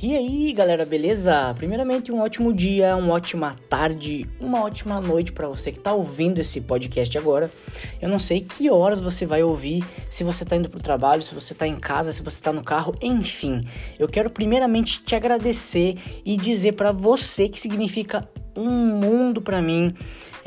[0.00, 1.52] E aí, galera, beleza?
[1.56, 6.40] Primeiramente, um ótimo dia, uma ótima tarde, uma ótima noite para você que tá ouvindo
[6.40, 7.50] esse podcast agora.
[8.00, 11.34] Eu não sei que horas você vai ouvir, se você tá indo pro trabalho, se
[11.34, 13.64] você tá em casa, se você tá no carro, enfim.
[13.98, 19.92] Eu quero primeiramente te agradecer e dizer para você que significa um mundo para mim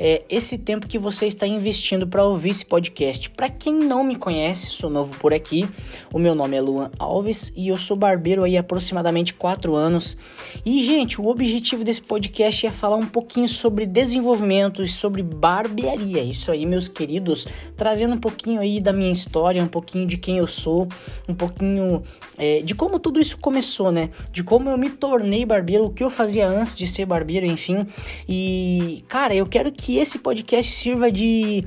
[0.03, 3.29] é, esse tempo que você está investindo para ouvir esse podcast.
[3.29, 5.69] Para quem não me conhece, sou novo por aqui.
[6.11, 10.17] O meu nome é Luan Alves e eu sou barbeiro aí há aproximadamente 4 anos.
[10.65, 16.23] E, gente, o objetivo desse podcast é falar um pouquinho sobre desenvolvimento e sobre barbearia.
[16.23, 17.45] Isso aí, meus queridos,
[17.77, 20.87] trazendo um pouquinho aí da minha história, um pouquinho de quem eu sou,
[21.29, 22.01] um pouquinho
[22.39, 24.09] é, de como tudo isso começou, né?
[24.31, 27.85] De como eu me tornei barbeiro, o que eu fazia antes de ser barbeiro, enfim.
[28.27, 31.65] E, cara, eu quero que que esse podcast sirva de.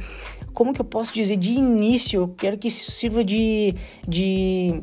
[0.52, 1.36] Como que eu posso dizer?
[1.36, 2.22] De início.
[2.22, 3.74] Eu quero que isso sirva de.
[4.08, 4.82] de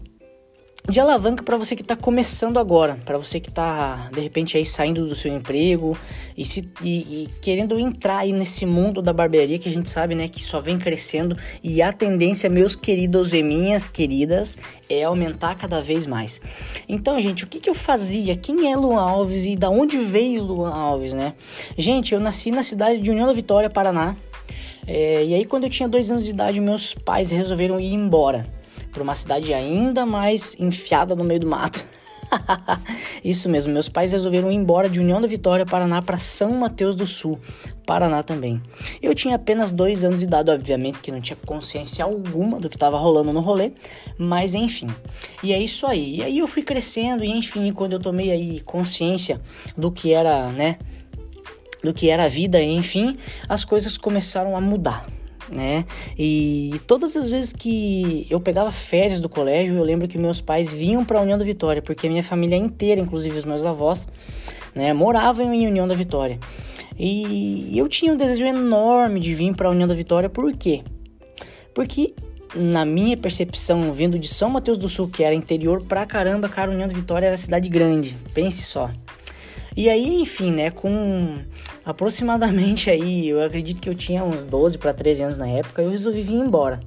[0.89, 4.65] de alavanca para você que está começando agora, para você que está de repente aí
[4.65, 5.97] saindo do seu emprego
[6.35, 10.15] e, se, e, e, querendo entrar aí nesse mundo da barbearia que a gente sabe,
[10.15, 14.57] né, que só vem crescendo e a tendência, meus queridos e minhas queridas,
[14.89, 16.41] é aumentar cada vez mais.
[16.89, 18.35] Então, gente, o que, que eu fazia?
[18.35, 21.35] Quem é Luan Alves e da onde veio Luan Alves, né?
[21.77, 24.15] Gente, eu nasci na cidade de União da Vitória, Paraná.
[24.87, 28.60] É, e aí, quando eu tinha dois anos de idade, meus pais resolveram ir embora
[28.91, 31.83] para uma cidade ainda mais enfiada no meio do mato.
[33.23, 36.95] Isso mesmo, meus pais resolveram ir embora de União da Vitória, Paraná, para São Mateus
[36.95, 37.39] do Sul,
[37.85, 38.61] Paraná também.
[39.01, 42.75] Eu tinha apenas dois anos de idade, obviamente, que não tinha consciência alguma do que
[42.75, 43.71] estava rolando no rolê,
[44.17, 44.87] mas enfim.
[45.43, 46.17] E é isso aí.
[46.17, 49.41] E aí eu fui crescendo, e enfim, quando eu tomei aí consciência
[49.77, 50.77] do que era, né,
[51.83, 53.17] do que era a vida, enfim,
[53.49, 55.05] as coisas começaram a mudar
[55.55, 55.85] né?
[56.17, 60.73] E todas as vezes que eu pegava férias do colégio, eu lembro que meus pais
[60.73, 64.09] vinham para a União da Vitória, porque a minha família inteira, inclusive os meus avós,
[64.73, 66.39] né, moravam em União da Vitória.
[66.97, 70.83] E eu tinha um desejo enorme de vir para a União da Vitória, por quê?
[71.73, 72.13] Porque
[72.55, 76.71] na minha percepção, vindo de São Mateus do Sul, que era interior pra caramba, cara,
[76.71, 78.15] União da Vitória era cidade grande.
[78.33, 78.91] Pense só.
[79.75, 81.39] E aí, enfim, né, com
[81.85, 85.89] aproximadamente aí, eu acredito que eu tinha uns 12 para 13 anos na época, eu
[85.89, 86.79] resolvi vir embora.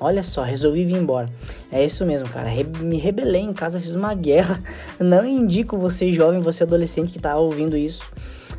[0.00, 1.28] Olha só, resolvi vir embora.
[1.72, 2.48] É isso mesmo, cara.
[2.48, 4.62] Re me rebelei em casa, fiz uma guerra.
[4.98, 8.04] Não indico você jovem, você adolescente que tá ouvindo isso.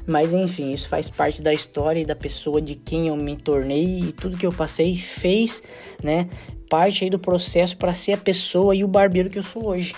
[0.05, 3.99] Mas enfim, isso faz parte da história e da pessoa de quem eu me tornei
[3.99, 5.61] e tudo que eu passei fez,
[6.01, 6.27] né,
[6.67, 9.95] parte aí do processo para ser a pessoa e o barbeiro que eu sou hoje,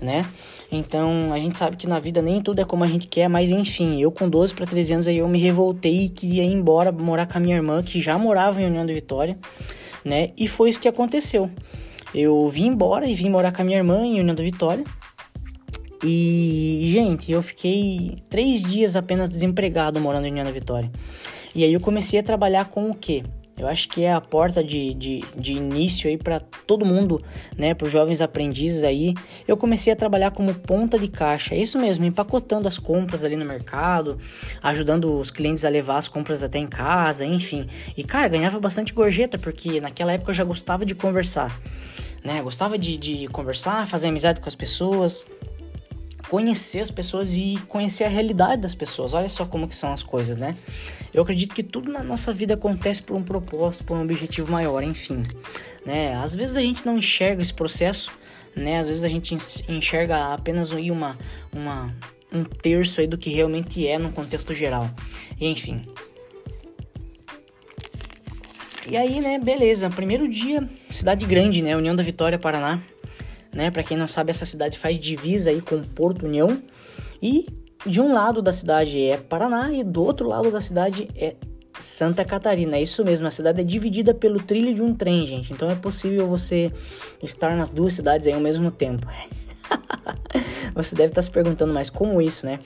[0.00, 0.26] né?
[0.70, 3.50] Então, a gente sabe que na vida nem tudo é como a gente quer, mas
[3.50, 6.90] enfim, eu com 12 para 13 anos aí eu me revoltei e queria ir embora
[6.90, 9.38] morar com a minha irmã, que já morava em União da Vitória,
[10.04, 10.30] né?
[10.36, 11.50] E foi isso que aconteceu.
[12.14, 14.84] Eu vim embora e vim morar com a minha irmã em União da Vitória.
[16.02, 20.90] E, gente, eu fiquei três dias apenas desempregado morando em União da Vitória.
[21.54, 23.22] E aí eu comecei a trabalhar com o quê?
[23.58, 27.22] Eu acho que é a porta de, de, de início aí para todo mundo,
[27.56, 27.72] né?
[27.72, 29.14] Para os jovens aprendizes aí.
[29.48, 33.34] Eu comecei a trabalhar como ponta de caixa, é isso mesmo, empacotando as compras ali
[33.34, 34.18] no mercado,
[34.62, 37.66] ajudando os clientes a levar as compras até em casa, enfim.
[37.96, 41.58] E cara, ganhava bastante gorjeta, porque naquela época eu já gostava de conversar,
[42.22, 42.42] né?
[42.42, 45.24] Gostava de, de conversar, fazer amizade com as pessoas
[46.28, 49.12] conhecer as pessoas e conhecer a realidade das pessoas.
[49.12, 50.56] Olha só como que são as coisas, né?
[51.14, 54.82] Eu acredito que tudo na nossa vida acontece por um propósito, por um objetivo maior,
[54.82, 55.24] enfim.
[55.84, 56.14] Né?
[56.14, 58.10] Às vezes a gente não enxerga esse processo,
[58.54, 58.78] né?
[58.78, 59.36] Às vezes a gente
[59.68, 61.16] enxerga apenas uma,
[61.52, 61.94] uma,
[62.32, 64.90] um terço aí do que realmente é no contexto geral.
[65.40, 65.82] E, enfim.
[68.88, 69.90] E aí, né, beleza.
[69.90, 71.76] Primeiro dia, cidade grande, né?
[71.76, 72.80] União da Vitória, Paraná
[73.56, 73.70] né?
[73.70, 76.62] Para quem não sabe, essa cidade faz divisa aí com Porto União
[77.22, 77.46] e
[77.84, 81.34] de um lado da cidade é Paraná e do outro lado da cidade é
[81.78, 82.76] Santa Catarina.
[82.76, 85.52] É isso mesmo, a cidade é dividida pelo trilho de um trem, gente.
[85.52, 86.70] Então é possível você
[87.22, 89.06] estar nas duas cidades aí ao mesmo tempo.
[90.74, 92.60] você deve estar se perguntando, mas como isso, né?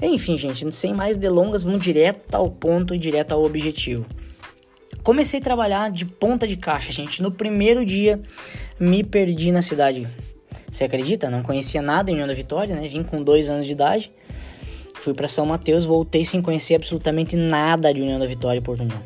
[0.00, 4.06] Enfim, gente, sem mais delongas, vamos direto ao ponto e direto ao objetivo.
[5.02, 7.22] Comecei a trabalhar de ponta de caixa, gente.
[7.22, 8.20] No primeiro dia,
[8.78, 10.06] me perdi na cidade.
[10.70, 11.30] Você acredita?
[11.30, 12.86] Não conhecia nada em União da Vitória, né?
[12.88, 14.12] Vim com dois anos de idade.
[14.94, 18.80] Fui para São Mateus, voltei sem conhecer absolutamente nada de União da Vitória e Porto
[18.82, 19.00] União.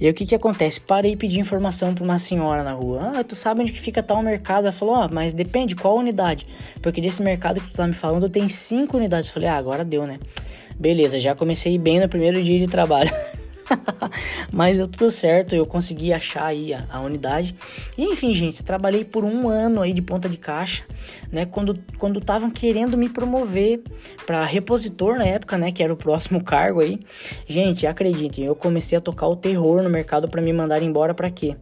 [0.00, 0.80] E aí o que que acontece?
[0.80, 3.12] Parei e pedi informação para uma senhora na rua.
[3.16, 4.64] Ah, tu sabe onde que fica tal mercado?
[4.64, 6.46] Ela falou, ó, oh, mas depende, qual unidade?
[6.80, 9.28] Porque desse mercado que tu tá me falando tem cinco unidades.
[9.28, 10.18] Eu falei, ah, agora deu, né?
[10.78, 13.10] Beleza, já comecei bem no primeiro dia de trabalho.
[14.52, 17.54] Mas deu tudo certo, eu consegui achar aí a, a, unidade.
[17.96, 20.84] E enfim, gente, trabalhei por um ano aí de ponta de caixa,
[21.30, 21.46] né?
[21.46, 23.82] Quando quando estavam querendo me promover
[24.26, 25.72] para repositor na época, né?
[25.72, 26.98] Que era o próximo cargo aí.
[27.46, 31.30] Gente, acreditem, eu comecei a tocar o terror no mercado para me mandar embora para
[31.30, 31.56] quê?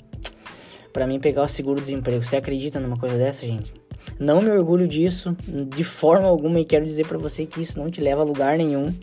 [0.92, 2.24] Para mim pegar o seguro-desemprego.
[2.24, 3.85] Você acredita numa coisa dessa, gente?
[4.18, 7.90] Não me orgulho disso de forma alguma e quero dizer para você que isso não
[7.90, 8.94] te leva a lugar nenhum.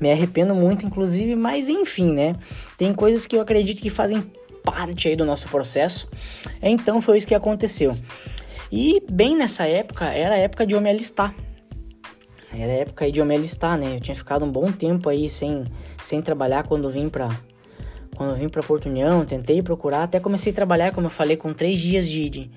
[0.00, 2.36] Me arrependo muito, inclusive, mas enfim, né?
[2.76, 4.22] Tem coisas que eu acredito que fazem
[4.62, 6.08] parte aí do nosso processo.
[6.62, 7.96] Então foi isso que aconteceu.
[8.70, 11.34] E bem nessa época, era a época de eu me alistar.
[12.52, 13.96] Era a época aí de eu me alistar, né?
[13.96, 15.64] Eu tinha ficado um bom tempo aí sem,
[16.02, 17.36] sem trabalhar quando vim pra,
[18.16, 21.52] quando vim pra Porto União, tentei procurar, até comecei a trabalhar, como eu falei, com
[21.52, 22.50] três dias de, de,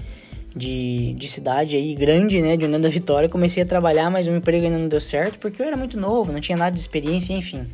[0.56, 4.32] de, de cidade aí grande, né, de União da Vitória, comecei a trabalhar, mas o
[4.32, 7.34] emprego ainda não deu certo porque eu era muito novo, não tinha nada de experiência,
[7.34, 7.68] enfim.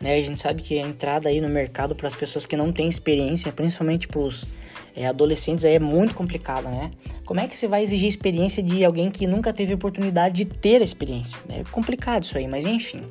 [0.00, 2.70] Né, a gente sabe que a entrada aí no mercado para as pessoas que não
[2.70, 4.46] têm experiência, principalmente para os
[4.94, 6.90] é, adolescentes, aí é muito complicado, né?
[7.24, 10.82] Como é que você vai exigir experiência de alguém que nunca teve oportunidade de ter
[10.82, 11.40] a experiência?
[11.48, 13.02] É complicado isso aí, mas enfim.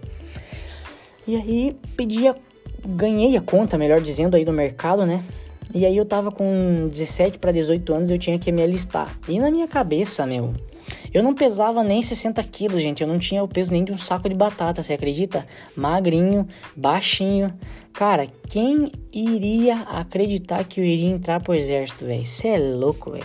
[1.28, 2.36] E aí pedi a,
[2.86, 5.24] ganhei a conta, melhor dizendo, aí do mercado, né?
[5.74, 9.18] E aí eu tava com 17 para 18 anos, eu tinha que me alistar.
[9.28, 10.54] E na minha cabeça, meu,
[11.16, 13.02] eu não pesava nem 60 quilos, gente.
[13.02, 15.46] Eu não tinha o peso nem de um saco de batata, você acredita?
[15.74, 16.46] Magrinho,
[16.76, 17.58] baixinho.
[17.94, 22.26] Cara, quem iria acreditar que eu iria entrar pro exército, velho?
[22.26, 23.24] Você é louco, velho.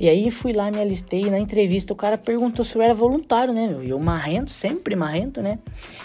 [0.00, 1.26] E aí fui lá, me alistei.
[1.26, 3.84] E na entrevista o cara perguntou se eu era voluntário, né, meu?
[3.84, 5.58] E eu marrento, sempre marrento, né?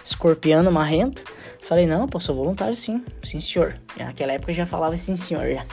[0.03, 1.23] Escorpiano marrento.
[1.61, 3.79] Falei, não, pô, sou voluntário sim, sim senhor.
[3.97, 5.45] Naquela época eu já falava sim senhor.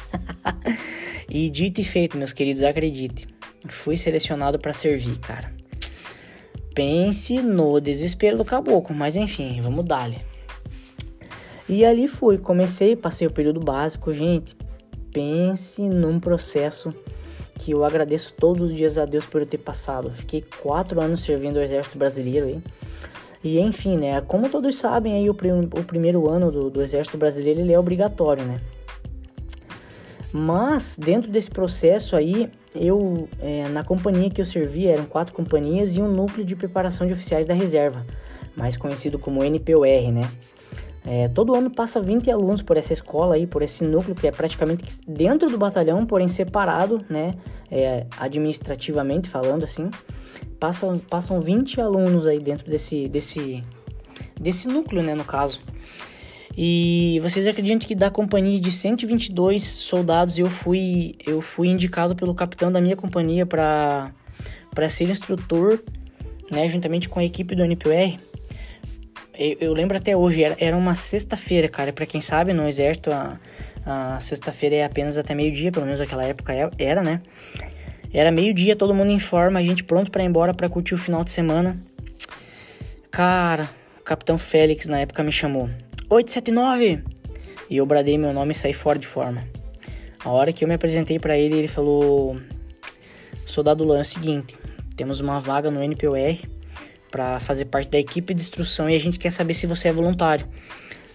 [1.31, 3.28] E dito e feito, meus queridos, acredite.
[3.68, 5.52] Fui selecionado para servir, cara.
[6.74, 10.10] Pense no desespero do caboclo, mas enfim, vamos dar
[11.68, 14.56] E ali fui, comecei, passei o período básico, gente.
[15.12, 16.92] Pense num processo
[17.58, 20.10] que eu agradeço todos os dias a Deus por eu ter passado.
[20.10, 22.62] Fiquei quatro anos servindo o Exército Brasileiro aí.
[23.42, 24.20] E enfim, né?
[24.20, 27.78] Como todos sabem, aí o, prim o primeiro ano do, do Exército Brasileiro ele é
[27.78, 28.60] obrigatório, né?
[30.32, 35.96] Mas dentro desse processo aí, eu é, na companhia que eu servi eram quatro companhias
[35.96, 38.04] e um núcleo de preparação de oficiais da reserva,
[38.56, 40.28] mais conhecido como NPOR, né?
[41.06, 44.30] É, todo ano passa 20 alunos por essa escola aí, por esse núcleo que é
[44.30, 47.34] praticamente dentro do batalhão, porém separado, né?
[47.70, 49.90] É, administrativamente falando assim
[50.58, 53.62] passam, passam 20 alunos aí dentro desse, desse,
[54.38, 55.60] desse núcleo, né, no caso.
[56.60, 62.34] E vocês acreditam que da companhia de 122 soldados eu fui eu fui indicado pelo
[62.34, 64.10] capitão da minha companhia para
[64.75, 65.81] para ser instrutor,
[66.50, 68.19] né, juntamente com a equipe do NPR.
[69.38, 71.93] Eu, eu lembro até hoje, era, era uma sexta-feira, cara.
[71.93, 73.38] Para quem sabe, no exército a,
[73.87, 77.22] a sexta-feira é apenas até meio-dia, pelo menos naquela época é, era, né?
[78.12, 80.99] Era meio-dia, todo mundo em forma, a gente pronto para ir embora para curtir o
[80.99, 81.78] final de semana.
[83.12, 83.70] Cara,
[84.00, 85.70] o Capitão Félix na época me chamou.
[86.10, 87.05] 879!
[87.69, 89.46] E eu bradei meu nome e saí fora de forma.
[90.25, 92.40] A hora que eu me apresentei para ele, ele falou:
[93.44, 94.56] Soldado Lan, é o seguinte,
[94.96, 96.38] temos uma vaga no NPOR
[97.10, 99.93] para fazer parte da equipe de instrução e a gente quer saber se você é
[99.93, 100.46] voluntário.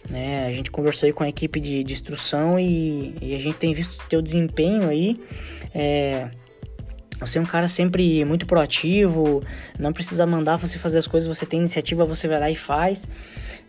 [0.10, 0.46] Né?
[0.46, 3.74] A gente conversou aí com a equipe de, de instrução e, e, a gente tem
[3.74, 5.20] visto teu desempenho aí.
[5.74, 6.30] É,
[7.20, 9.42] você é um cara sempre muito proativo,
[9.80, 13.08] não precisa mandar você fazer as coisas, você tem iniciativa, você vai lá e faz.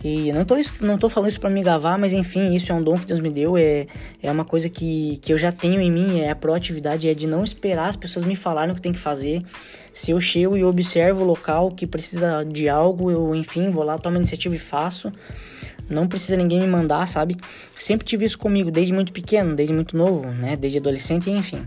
[0.05, 2.83] E não tô, não tô falando isso para me gavar, mas enfim, isso é um
[2.83, 3.87] dom que Deus me deu, é,
[4.23, 7.27] é uma coisa que, que eu já tenho em mim, é a proatividade, é de
[7.27, 9.43] não esperar as pessoas me falarem o que tem que fazer.
[9.95, 13.97] Se eu chego e observo o local que precisa de algo, eu, enfim, vou lá,
[13.97, 15.11] tomo a iniciativa e faço.
[15.89, 17.37] Não precisa ninguém me mandar, sabe?
[17.77, 20.55] Sempre tive isso comigo, desde muito pequeno, desde muito novo, né?
[20.55, 21.63] Desde adolescente, enfim.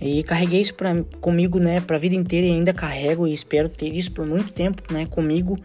[0.00, 1.80] E carreguei isso pra, comigo, né?
[1.80, 5.06] Pra vida inteira e ainda carrego e espero ter isso por muito tempo, né?
[5.06, 5.58] Comigo.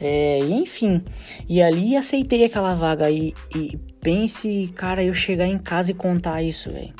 [0.00, 1.02] É, enfim,
[1.48, 6.42] e ali aceitei aquela vaga e, e pense, cara, eu chegar em casa e contar
[6.42, 6.94] isso, velho.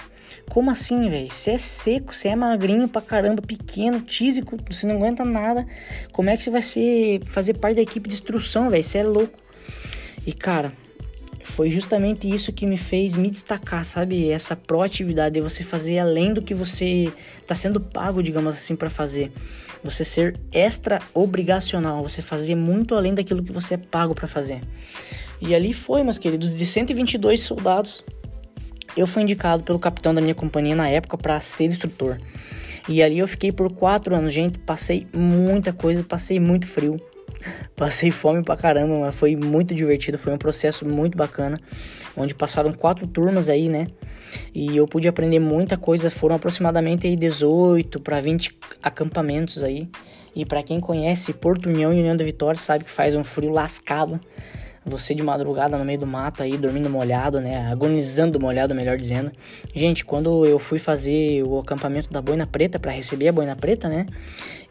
[0.48, 1.30] Como assim, velho?
[1.30, 5.66] Você é seco, você é magrinho pra caramba, pequeno, tísico, você não aguenta nada.
[6.10, 8.82] Como é que você vai ser fazer parte da equipe de instrução, velho?
[8.82, 9.38] Você é louco.
[10.26, 10.72] E cara,
[11.48, 14.30] foi justamente isso que me fez me destacar, sabe?
[14.30, 18.90] Essa proatividade de você fazer além do que você está sendo pago, digamos assim, para
[18.90, 19.32] fazer.
[19.82, 24.60] Você ser extra obrigacional, você fazer muito além daquilo que você é pago para fazer.
[25.40, 28.04] E ali foi, meus queridos, de 122 soldados,
[28.96, 32.18] eu fui indicado pelo capitão da minha companhia na época para ser instrutor.
[32.88, 34.58] E ali eu fiquei por quatro anos, gente.
[34.58, 37.00] Passei muita coisa, passei muito frio,
[37.76, 41.58] Passei fome pra caramba, mas foi muito divertido, foi um processo muito bacana,
[42.16, 43.86] onde passaram quatro turmas aí, né?
[44.54, 49.88] E eu pude aprender muita coisa, foram aproximadamente aí 18 para 20 acampamentos aí.
[50.34, 53.50] E para quem conhece Porto União e União da Vitória, sabe que faz um frio
[53.50, 54.20] lascado.
[54.84, 57.70] Você de madrugada no meio do mato aí, dormindo molhado, né?
[57.70, 59.30] Agonizando molhado, melhor dizendo.
[59.74, 63.88] Gente, quando eu fui fazer o acampamento da boina preta para receber a boina preta,
[63.88, 64.06] né?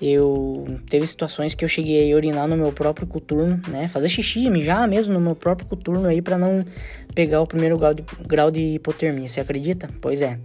[0.01, 3.87] Eu teve situações que eu cheguei a urinar no meu próprio coturno, né?
[3.87, 6.65] Fazer xixi, mijar mesmo no meu próprio coturno aí para não
[7.13, 9.27] pegar o primeiro grau de, grau de hipotermia.
[9.27, 9.89] Você acredita?
[10.01, 10.39] Pois é.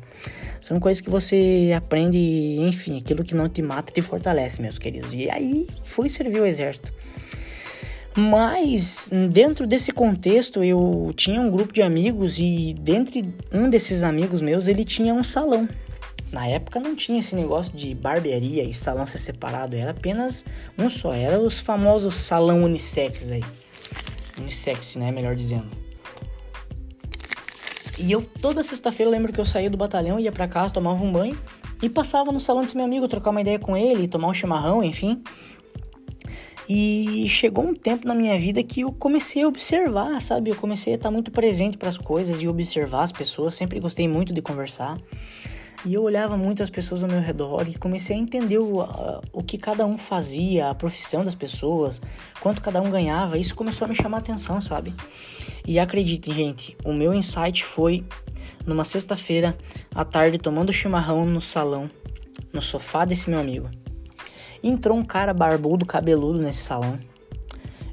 [0.61, 2.19] São coisas que você aprende,
[2.61, 5.13] enfim, aquilo que não te mata te fortalece, meus queridos.
[5.13, 6.93] E aí fui servir o exército.
[8.15, 14.43] Mas dentro desse contexto eu tinha um grupo de amigos e dentre um desses amigos
[14.43, 15.69] meus ele tinha um salão.
[16.31, 20.45] Na época não tinha esse negócio de barbearia e salão ser separado, era apenas
[20.79, 23.45] um só, era os famosos salão unissex aí.
[24.39, 25.71] Unissex, né, melhor dizendo.
[27.99, 31.13] E eu toda sexta-feira lembro que eu saía do batalhão, ia para casa, tomava um
[31.13, 31.39] banho
[31.83, 34.83] e passava no salão desse meu amigo, trocar uma ideia com ele, tomar um chimarrão,
[34.83, 35.23] enfim.
[36.69, 40.51] E chegou um tempo na minha vida que eu comecei a observar, sabe?
[40.51, 43.55] Eu comecei a estar muito presente para as coisas e observar as pessoas.
[43.55, 44.99] Sempre gostei muito de conversar.
[45.85, 48.79] E eu olhava muito as pessoas ao meu redor e comecei a entender o,
[49.33, 52.01] o que cada um fazia, a profissão das pessoas,
[52.41, 53.37] quanto cada um ganhava.
[53.37, 54.95] Isso começou a me chamar a atenção, sabe?
[55.67, 58.05] E acreditem, gente, o meu insight foi
[58.65, 59.59] numa sexta-feira
[59.93, 61.91] à tarde tomando chimarrão no salão,
[62.53, 63.82] no sofá desse meu amigo
[64.63, 66.99] entrou um cara barbudo, cabeludo nesse salão.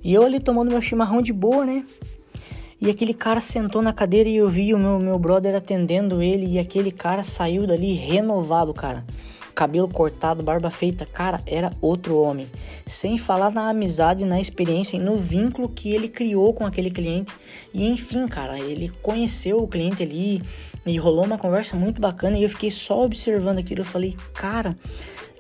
[0.04, 1.86] E eu ali tomando meu chimarrão de boa, né?
[2.82, 6.46] E aquele cara sentou na cadeira e eu vi o meu, meu brother atendendo ele.
[6.46, 9.04] E aquele cara saiu dali renovado, cara.
[9.60, 11.06] Cabelo cortado, barba feita.
[11.06, 12.50] Cara, era outro homem.
[12.88, 17.34] Sem falar na amizade, na experiência e no vínculo que ele criou com aquele cliente.
[17.74, 20.42] E enfim, cara, ele conheceu o cliente ali.
[20.86, 22.38] E rolou uma conversa muito bacana.
[22.38, 23.82] E eu fiquei só observando aquilo.
[23.82, 24.78] Eu falei, cara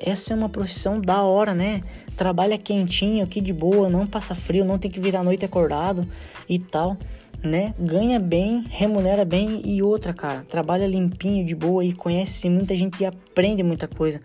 [0.01, 1.81] essa é uma profissão da hora, né?
[2.15, 6.07] Trabalha quentinho, aqui de boa, não passa frio, não tem que virar noite acordado
[6.47, 6.97] e tal,
[7.43, 7.73] né?
[7.79, 13.01] Ganha bem, remunera bem e outra, cara, trabalha limpinho, de boa e conhece muita gente
[13.01, 14.19] e aprende muita coisa.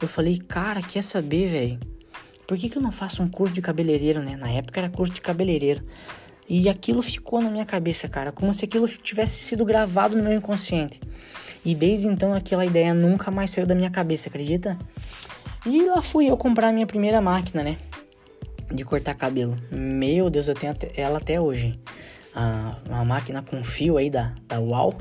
[0.00, 1.80] Eu falei, cara, quer saber, velho?
[2.46, 4.36] Por que, que eu não faço um curso de cabeleireiro, né?
[4.36, 5.82] Na época era curso de cabeleireiro.
[6.48, 10.32] E aquilo ficou na minha cabeça, cara, como se aquilo tivesse sido gravado no meu
[10.32, 11.00] inconsciente.
[11.64, 14.78] E desde então aquela ideia nunca mais saiu da minha cabeça, acredita?
[15.64, 17.76] E lá fui eu comprar a minha primeira máquina, né?
[18.70, 19.58] De cortar cabelo.
[19.72, 21.76] Meu Deus, eu tenho ela até hoje.
[22.38, 24.94] Ah, uma máquina com fio aí da, da UAU.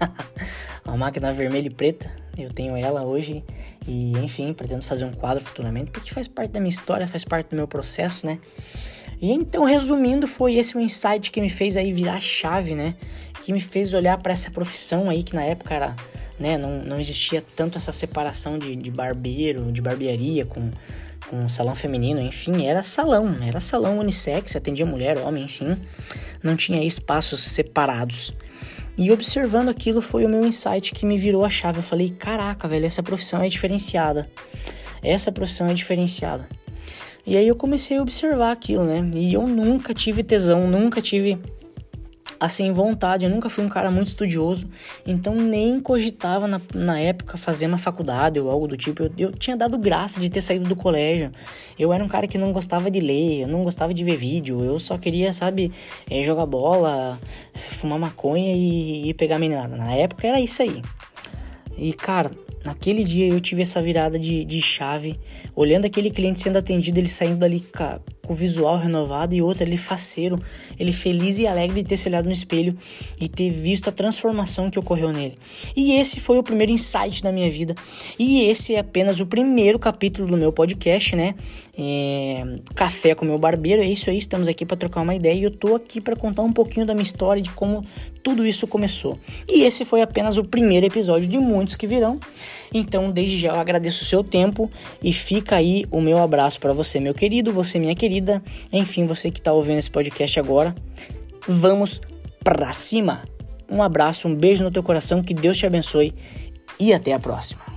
[0.84, 2.10] uma máquina vermelha e preta.
[2.36, 3.44] Eu tenho ela hoje
[3.86, 7.50] e, enfim, pretendo fazer um quadro futuramente porque faz parte da minha história, faz parte
[7.50, 8.40] do meu processo, né?
[9.22, 12.96] E então, resumindo, foi esse o insight que me fez aí virar chave, né?
[13.40, 15.94] Que me fez olhar para essa profissão aí que na época era,
[16.40, 20.72] né, não, não existia tanto essa separação de, de barbeiro, de barbearia com,
[21.28, 25.76] com salão feminino, enfim, era salão, era salão unissex, atendia mulher, homem, enfim,
[26.42, 28.32] não tinha espaços separados.
[28.96, 31.78] E observando aquilo foi o meu insight que me virou a chave.
[31.78, 34.30] Eu falei: caraca, velho, essa profissão é diferenciada.
[35.02, 36.48] Essa profissão é diferenciada.
[37.26, 39.10] E aí eu comecei a observar aquilo, né?
[39.14, 41.38] E eu nunca tive tesão, nunca tive
[42.44, 44.68] assim vontade, eu nunca fui um cara muito estudioso,
[45.06, 49.02] então nem cogitava na, na época fazer uma faculdade ou algo do tipo.
[49.02, 51.30] Eu, eu tinha dado graça de ter saído do colégio.
[51.78, 54.62] Eu era um cara que não gostava de ler, eu não gostava de ver vídeo,
[54.62, 55.72] eu só queria, sabe,
[56.10, 57.18] é, jogar bola,
[57.54, 59.76] fumar maconha e, e pegar meninada.
[59.76, 60.82] Na época era isso aí.
[61.76, 62.30] E cara,
[62.64, 65.20] Naquele dia eu tive essa virada de, de chave,
[65.54, 67.60] olhando aquele cliente sendo atendido, ele saindo dali
[68.24, 70.40] com visual renovado e outro, ele faceiro,
[70.78, 72.76] ele feliz e alegre de ter se olhado no espelho
[73.20, 75.36] e ter visto a transformação que ocorreu nele.
[75.76, 77.74] E esse foi o primeiro insight da minha vida.
[78.18, 81.34] E esse é apenas o primeiro capítulo do meu podcast, né?
[81.76, 82.58] É...
[82.74, 83.82] Café com meu barbeiro.
[83.82, 86.42] É isso aí, estamos aqui para trocar uma ideia e eu tô aqui para contar
[86.42, 87.84] um pouquinho da minha história de como
[88.22, 89.18] tudo isso começou.
[89.48, 92.18] E esse foi apenas o primeiro episódio de muitos que virão.
[92.76, 94.68] Então, desde já eu agradeço o seu tempo
[95.00, 99.30] e fica aí o meu abraço para você, meu querido, você, minha querida, enfim, você
[99.30, 100.74] que está ouvindo esse podcast agora.
[101.46, 102.00] Vamos
[102.42, 103.22] pra cima!
[103.70, 106.12] Um abraço, um beijo no teu coração, que Deus te abençoe
[106.78, 107.73] e até a próxima.